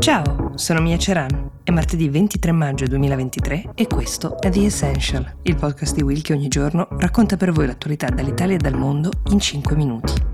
Ciao, 0.00 0.52
sono 0.54 0.80
Mia 0.80 0.96
Ceran. 0.96 1.50
È 1.62 1.70
martedì 1.70 2.08
23 2.08 2.52
maggio 2.52 2.86
2023 2.86 3.72
e 3.74 3.86
questo 3.86 4.40
è 4.40 4.48
The 4.48 4.64
Essential, 4.64 5.30
il 5.42 5.56
podcast 5.56 5.94
di 5.94 6.00
Will 6.00 6.22
che 6.22 6.32
ogni 6.32 6.48
giorno 6.48 6.88
racconta 6.92 7.36
per 7.36 7.52
voi 7.52 7.66
l'attualità 7.66 8.08
dall'Italia 8.08 8.54
e 8.54 8.58
dal 8.58 8.78
mondo 8.78 9.10
in 9.28 9.38
5 9.38 9.76
minuti. 9.76 10.29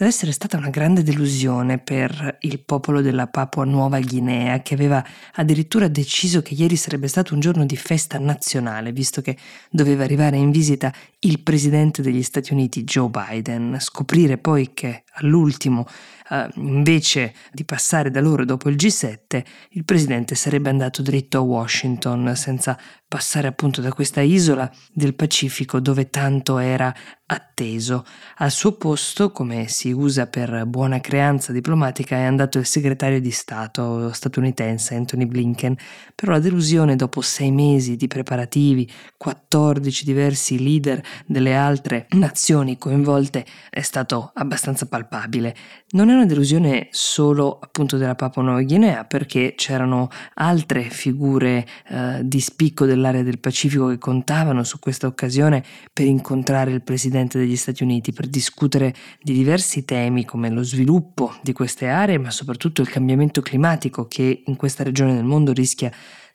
Deve 0.00 0.12
essere 0.12 0.32
stata 0.32 0.56
una 0.56 0.70
grande 0.70 1.02
delusione 1.02 1.76
per 1.76 2.38
il 2.40 2.60
popolo 2.60 3.02
della 3.02 3.26
Papua 3.26 3.66
Nuova 3.66 4.00
Guinea, 4.00 4.62
che 4.62 4.72
aveva 4.72 5.04
addirittura 5.34 5.88
deciso 5.88 6.40
che 6.40 6.54
ieri 6.54 6.76
sarebbe 6.76 7.06
stato 7.06 7.34
un 7.34 7.40
giorno 7.40 7.66
di 7.66 7.76
festa 7.76 8.18
nazionale, 8.18 8.92
visto 8.92 9.20
che 9.20 9.36
doveva 9.68 10.02
arrivare 10.02 10.38
in 10.38 10.52
visita 10.52 10.90
il 11.18 11.40
presidente 11.40 12.00
degli 12.00 12.22
Stati 12.22 12.54
Uniti, 12.54 12.82
Joe 12.82 13.10
Biden. 13.10 13.76
Scoprire 13.78 14.38
poi 14.38 14.70
che 14.72 15.04
all'ultimo, 15.16 15.86
eh, 16.30 16.48
invece 16.54 17.34
di 17.52 17.64
passare 17.64 18.10
da 18.10 18.20
loro 18.20 18.44
dopo 18.44 18.68
il 18.68 18.76
G7, 18.76 19.42
il 19.70 19.84
presidente 19.84 20.34
sarebbe 20.34 20.70
andato 20.70 21.02
dritto 21.02 21.38
a 21.38 21.42
Washington 21.42 22.34
senza 22.36 22.78
passare 23.10 23.48
appunto 23.48 23.80
da 23.80 23.92
questa 23.92 24.20
isola 24.20 24.70
del 24.92 25.16
Pacifico 25.16 25.80
dove 25.80 26.10
tanto 26.10 26.58
era 26.58 26.94
atteso. 27.26 28.04
Al 28.36 28.52
suo 28.52 28.76
posto, 28.76 29.32
come 29.32 29.66
si 29.66 29.90
usa 29.90 30.28
per 30.28 30.64
buona 30.66 31.00
creanza 31.00 31.50
diplomatica, 31.50 32.14
è 32.14 32.22
andato 32.22 32.58
il 32.58 32.66
segretario 32.66 33.20
di 33.20 33.32
Stato 33.32 34.12
statunitense 34.12 34.94
Anthony 34.94 35.26
Blinken, 35.26 35.76
però 36.14 36.32
la 36.32 36.38
delusione 36.38 36.94
dopo 36.94 37.20
sei 37.20 37.50
mesi 37.50 37.96
di 37.96 38.06
preparativi, 38.06 38.88
14 39.16 40.04
diversi 40.04 40.62
leader 40.62 41.02
delle 41.26 41.56
altre 41.56 42.06
nazioni 42.10 42.78
coinvolte 42.78 43.44
è 43.70 43.80
stato 43.80 44.30
abbastanza 44.34 44.86
palpabile. 44.86 45.56
Non 45.90 46.10
è 46.10 46.14
una 46.20 46.28
delusione 46.28 46.86
solo 46.90 47.58
appunto 47.60 47.96
della 47.96 48.14
Papua 48.14 48.42
Nuova 48.42 48.62
Guinea, 48.62 49.04
perché 49.04 49.54
c'erano 49.56 50.08
altre 50.34 50.82
figure 50.84 51.66
eh, 51.88 52.20
di 52.22 52.40
spicco 52.40 52.86
del 52.86 53.00
dell'area 53.00 53.22
del 53.22 53.38
Pacifico 53.38 53.88
che 53.88 53.98
contavano 53.98 54.62
su 54.62 54.78
questa 54.78 55.06
occasione 55.06 55.64
per 55.92 56.06
incontrare 56.06 56.70
il 56.70 56.82
Presidente 56.82 57.38
degli 57.38 57.56
Stati 57.56 57.82
Uniti, 57.82 58.12
per 58.12 58.26
discutere 58.26 58.94
di 59.22 59.32
diversi 59.32 59.84
temi 59.84 60.24
come 60.24 60.50
lo 60.50 60.62
sviluppo 60.62 61.34
di 61.42 61.52
queste 61.52 61.88
aree, 61.88 62.18
ma 62.18 62.30
soprattutto 62.30 62.82
il 62.82 62.88
cambiamento 62.90 63.40
climatico 63.40 64.06
che 64.06 64.42
in 64.44 64.56
questa 64.56 64.84
regione 64.84 65.14
del 65.14 65.24
mondo 65.24 65.52
rischia 65.52 65.90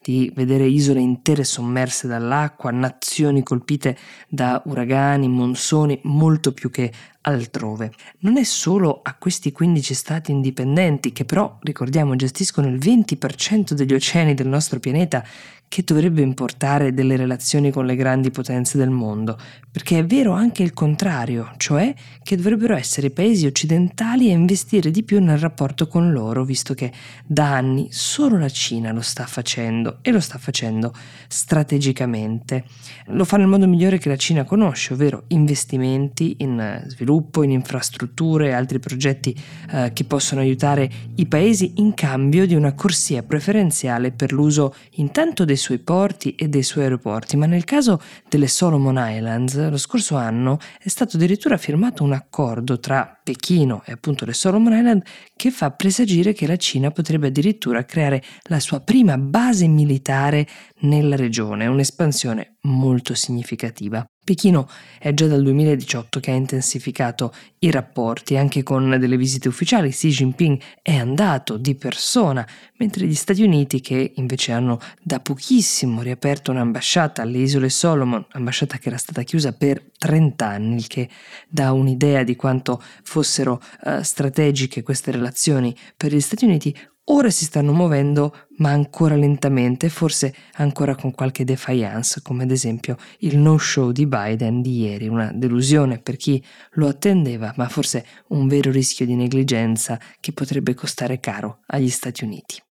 di 0.05 0.31
vedere 0.35 0.67
isole 0.67 0.99
intere 0.99 1.43
sommerse 1.43 2.05
dall'acqua, 2.07 2.69
nazioni 2.69 3.41
colpite 3.41 3.97
da 4.27 4.61
uragani, 4.65 5.27
monsoni, 5.27 5.99
molto 6.03 6.51
più 6.51 6.69
che 6.69 6.91
altrove. 7.21 7.91
Non 8.19 8.37
è 8.37 8.43
solo 8.43 8.99
a 9.01 9.15
questi 9.15 9.51
15 9.51 9.95
stati 9.95 10.29
indipendenti, 10.29 11.11
che 11.11 11.25
però, 11.25 11.57
ricordiamo, 11.59 12.15
gestiscono 12.15 12.67
il 12.67 12.75
20% 12.75 13.71
degli 13.71 13.95
oceani 13.95 14.35
del 14.35 14.47
nostro 14.47 14.79
pianeta, 14.79 15.25
che 15.67 15.83
dovrebbe 15.83 16.21
importare 16.21 16.93
delle 16.93 17.17
relazioni 17.17 17.71
con 17.71 17.85
le 17.85 17.95
grandi 17.95 18.31
potenze 18.31 18.77
del 18.77 18.89
mondo, 18.89 19.37
perché 19.71 19.99
è 19.99 20.05
vero 20.05 20.31
anche 20.31 20.63
il 20.63 20.73
contrario, 20.73 21.51
cioè 21.57 21.93
che 22.23 22.37
dovrebbero 22.37 22.75
essere 22.75 23.07
i 23.07 23.11
paesi 23.11 23.45
occidentali 23.45 24.29
a 24.29 24.33
investire 24.33 24.89
di 24.89 25.03
più 25.03 25.21
nel 25.21 25.37
rapporto 25.37 25.87
con 25.87 26.11
loro, 26.13 26.45
visto 26.45 26.73
che 26.73 26.91
da 27.25 27.55
anni 27.55 27.89
solo 27.91 28.37
la 28.37 28.47
Cina 28.47 28.93
lo 28.93 29.01
sta 29.01 29.25
facendo 29.25 29.97
e 30.01 30.11
lo 30.11 30.21
sta 30.21 30.37
facendo 30.37 30.93
strategicamente. 31.27 32.63
Lo 33.07 33.25
fa 33.25 33.35
nel 33.35 33.47
modo 33.47 33.67
migliore 33.67 33.97
che 33.97 34.07
la 34.07 34.15
Cina 34.15 34.45
conosce, 34.45 34.93
ovvero 34.93 35.23
investimenti 35.27 36.37
in 36.39 36.83
sviluppo, 36.87 37.43
in 37.43 37.51
infrastrutture 37.51 38.47
e 38.47 38.51
altri 38.53 38.79
progetti 38.79 39.35
eh, 39.71 39.91
che 39.93 40.05
possono 40.05 40.39
aiutare 40.39 40.89
i 41.15 41.25
paesi 41.25 41.73
in 41.75 41.93
cambio 41.93 42.45
di 42.45 42.55
una 42.55 42.73
corsia 42.73 43.23
preferenziale 43.23 44.11
per 44.11 44.31
l'uso 44.31 44.73
intanto 44.91 45.43
dei 45.43 45.54
suoi 45.55 45.79
porti 45.79 46.35
e 46.35 46.47
dei 46.47 46.63
suoi 46.63 46.83
aeroporti, 46.83 47.37
ma 47.37 47.45
nel 47.45 47.63
caso 47.63 48.01
delle 48.29 48.47
Solomon 48.47 48.95
Islands 48.97 49.69
lo 49.69 49.77
scorso 49.77 50.15
anno 50.15 50.57
è 50.81 50.87
stato 50.87 51.17
addirittura 51.17 51.57
firmato 51.57 52.03
un 52.03 52.13
accordo 52.13 52.79
tra 52.79 53.19
Pechino 53.23 53.83
e 53.85 53.91
appunto 53.91 54.25
le 54.25 54.33
Solomon 54.33 54.73
Island 54.73 55.03
che 55.35 55.51
fa 55.51 55.71
presagire 55.71 56.33
che 56.33 56.47
la 56.47 56.57
Cina 56.57 56.91
potrebbe 56.91 57.27
addirittura 57.27 57.85
creare 57.85 58.23
la 58.43 58.59
sua 58.59 58.79
prima 58.79 59.17
base 59.17 59.67
militare 59.67 60.47
nella 60.81 61.15
regione, 61.15 61.67
un'espansione 61.67 62.57
molto 62.61 63.13
significativa. 63.13 64.05
Pechino 64.25 64.67
è 64.97 65.13
già 65.13 65.27
dal 65.27 65.43
2018 65.43 66.19
che 66.19 66.31
ha 66.31 66.33
intensificato 66.33 67.31
i 67.59 67.69
rapporti, 67.69 68.35
anche 68.35 68.63
con 68.63 68.97
delle 68.99 69.17
visite 69.17 69.47
ufficiali. 69.47 69.91
Xi 69.91 70.09
Jinping 70.09 70.59
è 70.81 70.95
andato 70.95 71.57
di 71.57 71.75
persona, 71.75 72.45
mentre 72.77 73.05
gli 73.05 73.13
Stati 73.13 73.43
Uniti, 73.43 73.81
che 73.81 74.13
invece 74.15 74.51
hanno 74.51 74.79
da 74.99 75.19
pochissimo 75.19 76.01
riaperto 76.01 76.49
un'ambasciata 76.49 77.21
alle 77.21 77.37
isole 77.37 77.69
Solomon, 77.69 78.25
ambasciata 78.31 78.79
che 78.79 78.87
era 78.87 78.97
stata 78.97 79.21
chiusa 79.21 79.53
per 79.53 79.91
30 79.95 80.45
anni, 80.45 80.75
il 80.77 80.87
che 80.87 81.07
dà 81.47 81.71
un'idea 81.71 82.23
di 82.23 82.35
quanto 82.35 82.81
fossero 83.03 83.61
uh, 83.83 84.01
strategiche 84.01 84.81
queste 84.81 85.11
relazioni 85.11 85.77
per 85.95 86.11
gli 86.11 86.19
Stati 86.19 86.45
Uniti, 86.45 86.75
Ora 87.07 87.29
si 87.29 87.45
stanno 87.45 87.71
muovendo, 87.71 88.35
ma 88.57 88.71
ancora 88.71 89.15
lentamente, 89.15 89.89
forse 89.89 90.33
ancora 90.53 90.95
con 90.95 91.11
qualche 91.11 91.43
defiance, 91.43 92.23
come 92.23 92.43
ad 92.43 92.49
esempio 92.49 92.97
il 93.19 93.37
no-show 93.37 93.91
di 93.91 94.07
Biden 94.07 94.63
di 94.63 94.79
ieri, 94.79 95.07
una 95.07 95.31
delusione 95.31 95.99
per 95.99 96.15
chi 96.15 96.43
lo 96.71 96.87
attendeva, 96.87 97.53
ma 97.57 97.69
forse 97.69 98.03
un 98.29 98.47
vero 98.47 98.71
rischio 98.71 99.05
di 99.05 99.13
negligenza 99.13 99.99
che 100.19 100.31
potrebbe 100.31 100.73
costare 100.73 101.19
caro 101.19 101.59
agli 101.67 101.89
Stati 101.89 102.23
Uniti. 102.23 102.63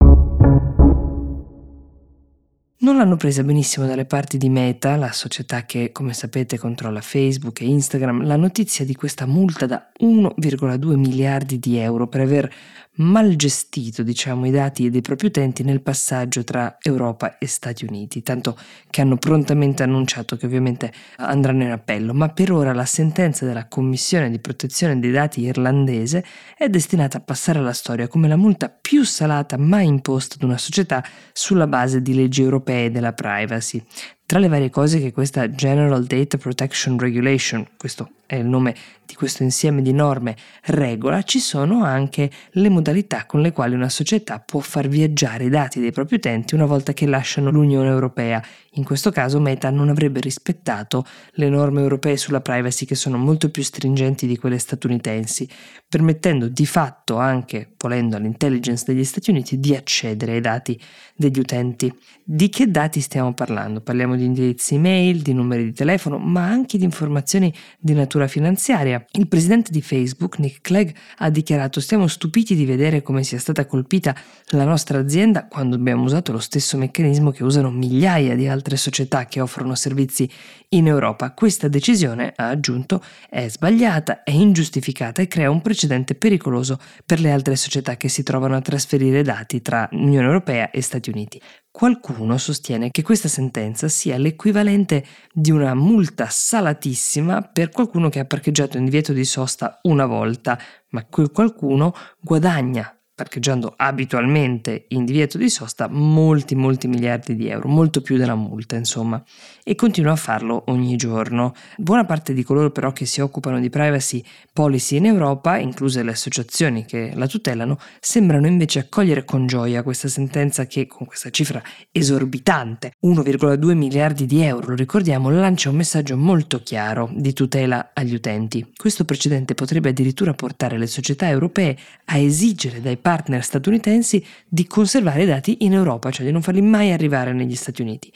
Non 2.77 2.97
l'hanno 2.97 3.15
presa 3.15 3.41
benissimo 3.41 3.87
dalle 3.87 4.05
parti 4.05 4.37
di 4.37 4.49
Meta, 4.49 4.97
la 4.97 5.13
società 5.13 5.63
che, 5.63 5.93
come 5.93 6.13
sapete, 6.13 6.57
controlla 6.57 6.99
Facebook 6.99 7.61
e 7.61 7.65
Instagram, 7.65 8.25
la 8.25 8.35
notizia 8.35 8.83
di 8.83 8.93
questa 8.95 9.25
multa 9.25 9.65
da 9.65 9.91
1,2 10.01 10.95
miliardi 10.95 11.57
di 11.57 11.77
euro 11.77 12.07
per 12.07 12.21
aver 12.21 12.53
mal 12.97 13.35
gestito 13.35 14.03
diciamo, 14.03 14.45
i 14.45 14.51
dati 14.51 14.89
dei 14.89 15.01
propri 15.01 15.27
utenti 15.27 15.63
nel 15.63 15.81
passaggio 15.81 16.43
tra 16.43 16.77
Europa 16.81 17.37
e 17.37 17.47
Stati 17.47 17.85
Uniti, 17.85 18.21
tanto 18.21 18.57
che 18.89 19.01
hanno 19.01 19.17
prontamente 19.17 19.83
annunciato 19.83 20.37
che 20.37 20.45
ovviamente 20.45 20.93
andranno 21.17 21.63
in 21.63 21.71
appello, 21.71 22.13
ma 22.13 22.29
per 22.29 22.51
ora 22.51 22.73
la 22.73 22.85
sentenza 22.85 23.45
della 23.45 23.67
Commissione 23.67 24.29
di 24.29 24.39
protezione 24.39 24.99
dei 24.99 25.11
dati 25.11 25.41
irlandese 25.41 26.23
è 26.55 26.69
destinata 26.69 27.17
a 27.17 27.21
passare 27.21 27.59
alla 27.59 27.73
storia 27.73 28.07
come 28.07 28.27
la 28.27 28.37
multa 28.37 28.69
più 28.69 29.03
salata 29.03 29.57
mai 29.57 29.87
imposta 29.87 30.35
ad 30.35 30.43
una 30.43 30.57
società 30.57 31.03
sulla 31.33 31.67
base 31.67 32.01
di 32.01 32.13
leggi 32.13 32.41
europee 32.41 32.91
della 32.91 33.13
privacy. 33.13 33.83
Tra 34.27 34.39
le 34.39 34.47
varie 34.47 34.71
cose 34.71 34.99
che 34.99 35.11
questa 35.11 35.51
General 35.51 36.03
Data 36.03 36.39
Protection 36.39 36.97
Regulation, 36.97 37.67
questo 37.77 38.09
è 38.25 38.35
il 38.35 38.47
nome 38.47 38.75
di 39.05 39.13
questo 39.13 39.43
insieme 39.43 39.83
di 39.83 39.93
norme, 39.93 40.35
regola, 40.63 41.21
ci 41.21 41.39
sono 41.39 41.83
anche 41.83 42.31
le 42.51 42.69
modalità 42.69 43.27
con 43.27 43.41
le 43.41 43.51
quali 43.51 43.75
una 43.75 43.87
società 43.87 44.39
può 44.39 44.61
far 44.61 44.87
viaggiare 44.87 45.43
i 45.43 45.49
dati 45.49 45.79
dei 45.79 45.91
propri 45.91 46.15
utenti 46.15 46.55
una 46.55 46.65
volta 46.65 46.93
che 46.93 47.05
lasciano 47.05 47.51
l'Unione 47.51 47.87
Europea. 47.87 48.43
In 48.77 48.83
questo 48.83 49.11
caso 49.11 49.39
Meta 49.39 49.69
non 49.69 49.89
avrebbe 49.89 50.19
rispettato 50.21 51.05
le 51.33 51.49
norme 51.49 51.81
europee 51.81 52.17
sulla 52.17 52.41
privacy 52.41 52.85
che 52.85 52.95
sono 52.95 53.17
molto 53.17 53.51
più 53.51 53.61
stringenti 53.61 54.25
di 54.25 54.37
quelle 54.37 54.57
statunitensi, 54.57 55.47
permettendo 55.87 56.47
di 56.47 56.65
fatto 56.65 57.17
anche, 57.17 57.73
volendo 57.77 58.15
all'intelligence 58.15 58.83
degli 58.87 59.03
Stati 59.03 59.29
Uniti, 59.29 59.59
di 59.59 59.75
accedere 59.75 60.33
ai 60.33 60.41
dati 60.41 60.81
degli 61.15 61.39
utenti. 61.39 61.93
Di 62.23 62.49
che 62.49 62.71
dati 62.71 63.01
stiamo 63.01 63.33
parlando? 63.33 63.81
Parliamo 63.81 64.14
di 64.15 64.25
indirizzi 64.25 64.75
email, 64.75 65.21
di 65.21 65.33
numeri 65.33 65.65
di 65.65 65.73
telefono, 65.73 66.17
ma 66.17 66.43
anche 66.43 66.77
di 66.77 66.83
informazioni 66.83 67.53
di 67.79 67.93
natura 67.93 68.27
finanziaria. 68.27 69.05
Il 69.13 69.27
presidente 69.27 69.71
di 69.71 69.81
Facebook, 69.81 70.39
Nick 70.39 70.61
Clegg, 70.61 70.89
ha 71.17 71.29
dichiarato 71.29 71.79
stiamo 71.79 72.07
stupiti 72.07 72.55
di 72.55 72.65
vedere 72.65 73.01
come 73.01 73.23
sia 73.23 73.39
stata 73.39 73.65
colpita 73.65 74.15
la 74.49 74.63
nostra 74.63 74.99
azienda 74.99 75.47
quando 75.47 75.75
abbiamo 75.75 76.03
usato 76.03 76.31
lo 76.31 76.39
stesso 76.39 76.77
meccanismo 76.77 77.31
che 77.31 77.43
usano 77.43 77.71
migliaia 77.71 78.35
di 78.35 78.47
altre 78.47 78.77
società 78.77 79.25
che 79.25 79.41
offrono 79.41 79.75
servizi 79.75 80.29
in 80.69 80.87
Europa. 80.87 81.31
Questa 81.33 81.67
decisione, 81.67 82.33
ha 82.35 82.49
aggiunto, 82.49 83.03
è 83.29 83.47
sbagliata, 83.47 84.23
è 84.23 84.31
ingiustificata 84.31 85.21
e 85.21 85.27
crea 85.27 85.49
un 85.49 85.61
precedente 85.61 86.15
pericoloso 86.15 86.79
per 87.05 87.19
le 87.19 87.31
altre 87.31 87.55
società 87.55 87.97
che 87.97 88.09
si 88.09 88.23
trovano 88.23 88.55
a 88.55 88.61
trasferire 88.61 89.21
dati 89.21 89.61
tra 89.61 89.87
Unione 89.91 90.25
Europea 90.25 90.71
e 90.71 90.81
Stati 90.81 91.09
Uniti. 91.09 91.41
Qualcuno 91.75 92.37
sostiene 92.37 92.89
che 92.89 93.01
questa 93.01 93.27
sentenza 93.27 93.89
sia 93.89 94.17
l'equivalente 94.17 95.05
di 95.33 95.51
una 95.51 95.73
multa 95.73 96.29
salatissima 96.29 97.41
per 97.41 97.69
qualcuno 97.69 98.07
che 98.07 98.19
ha 98.19 98.25
parcheggiato 98.25 98.77
in 98.77 98.85
divieto 98.85 99.11
di 99.11 99.25
sosta 99.25 99.79
una 99.81 100.05
volta, 100.05 100.57
ma 100.91 101.03
quel 101.03 101.31
qualcuno 101.31 101.93
guadagna 102.21 102.97
parcheggiando 103.15 103.73
abitualmente 103.77 104.85
in 104.89 105.05
divieto 105.05 105.37
di 105.37 105.49
sosta, 105.49 105.87
molti 105.87 106.53
molti 106.53 106.89
miliardi 106.89 107.35
di 107.35 107.47
euro, 107.47 107.69
molto 107.69 108.01
più 108.01 108.17
della 108.17 108.35
multa 108.35 108.75
insomma, 108.75 109.23
e 109.63 109.73
continua 109.75 110.11
a 110.11 110.17
farlo 110.17 110.63
ogni 110.67 110.97
giorno. 110.97 111.53
Buona 111.77 112.03
parte 112.03 112.33
di 112.33 112.43
coloro 112.43 112.71
però 112.71 112.91
che 112.91 113.05
si 113.05 113.21
occupano 113.21 113.61
di 113.61 113.69
privacy 113.69 114.21
policy 114.51 114.97
in 114.97 115.05
Europa, 115.05 115.57
incluse 115.57 116.03
le 116.03 116.11
associazioni 116.11 116.83
che 116.83 117.13
la 117.15 117.25
tutelano, 117.25 117.79
sembrano 118.01 118.47
invece 118.47 118.79
accogliere 118.79 119.23
con 119.23 119.47
gioia 119.47 119.81
questa 119.81 120.09
sentenza 120.09 120.65
che 120.65 120.85
con 120.85 121.07
questa 121.07 121.29
cifra 121.29 121.63
esorbitante, 121.91 122.91
1,2 123.07 123.73
miliardi 123.75 124.25
di 124.25 124.41
euro, 124.41 124.67
lo 124.67 124.75
ricordiamo, 124.75 125.29
lancia 125.29 125.69
un 125.69 125.77
messaggio 125.77 126.17
molto 126.17 126.61
chiaro 126.61 127.09
di 127.13 127.31
tutela 127.31 127.91
agli 127.93 128.13
utenti. 128.13 128.73
Questo 128.75 129.05
precedente 129.05 129.53
potrebbe 129.53 129.89
addirittura 129.89 130.33
portare 130.33 130.77
le 130.77 130.87
società 130.87 131.29
europee 131.29 131.77
a 132.05 132.17
esigere 132.17 132.81
dai 132.81 132.97
partner 133.05 133.43
statunitensi 133.43 134.25
di 134.47 134.65
conservare 134.65 135.21
i 135.21 135.25
dati 135.27 135.57
in 135.59 135.73
Europa, 135.73 136.09
cioè 136.09 136.25
di 136.25 136.31
non 136.31 136.41
farli 136.41 136.63
mai 136.63 136.91
arrivare 136.91 137.33
negli 137.33 137.53
Stati 137.53 137.83
Uniti. 137.83 138.11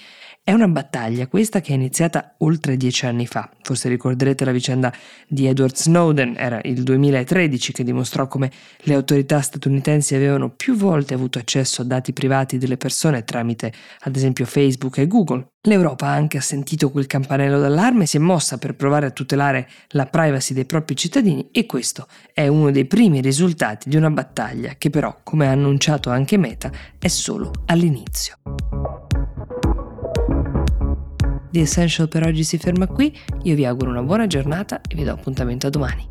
È 0.50 0.54
una 0.54 0.68
battaglia 0.68 1.28
questa 1.28 1.62
che 1.62 1.74
è 1.74 1.76
iniziata 1.76 2.34
oltre 2.40 2.76
dieci 2.76 3.06
anni 3.06 3.28
fa. 3.28 3.52
Forse 3.62 3.88
ricorderete 3.88 4.46
la 4.46 4.52
vicenda 4.52 4.92
di 5.28 5.46
Edward 5.46 5.76
Snowden, 5.76 6.34
era 6.36 6.60
il 6.64 6.82
2013 6.82 7.72
che 7.72 7.84
dimostrò 7.84 8.28
come 8.28 8.50
le 8.78 8.96
autorità 8.96 9.42
statunitensi 9.42 10.16
avevano 10.16 10.50
più 10.50 10.76
volte 10.76 11.14
avuto 11.14 11.38
accesso 11.38 11.84
a 11.84 11.86
dati 11.86 12.14
privati 12.14 12.58
delle 12.58 12.78
persone 12.78 13.26
tramite 13.26 13.72
ad 14.00 14.16
esempio 14.16 14.48
Facebook 14.48 14.98
e 14.98 15.06
Google. 15.06 15.50
L'Europa 15.68 16.08
ha 16.08 16.14
anche 16.14 16.42
sentito 16.42 16.90
quel 16.90 17.06
campanello 17.06 17.60
d'allarme 17.60 18.06
e 18.06 18.08
si 18.08 18.18
è 18.18 18.20
mossa 18.20 18.58
per 18.58 18.74
provare 18.74 19.06
a 19.06 19.12
tutelare 19.12 19.70
la 19.90 20.08
privacy 20.08 20.56
dei 20.56 20.66
propri 20.66 20.96
cittadini 20.96 21.50
e 21.52 21.68
questo 21.68 22.08
è 22.34 22.48
uno 22.48 22.72
dei 22.72 22.86
primi 22.86 23.22
risultati 23.22 23.88
di 23.88 23.98
una 23.98 24.10
battaglia 24.10 24.74
che 24.80 24.90
però, 24.90 25.16
come 25.22 25.46
ha 25.46 25.52
annunciato 25.52 26.10
anche 26.10 26.38
Meta, 26.38 26.72
è 26.98 27.08
solo 27.08 27.52
all'inizio. 27.68 28.40
The 31.52 31.62
Essential 31.62 32.08
per 32.08 32.26
oggi 32.26 32.44
si 32.44 32.58
ferma 32.58 32.88
qui, 32.88 33.16
io 33.44 33.56
vi 33.56 33.66
auguro 33.66 33.90
una 33.90 34.04
buona 34.04 34.28
giornata 34.28 34.82
e 34.82 34.96
vi 34.96 35.04
do 35.04 35.12
appuntamento 35.12 35.68
a 35.68 35.70
domani. 35.70 36.09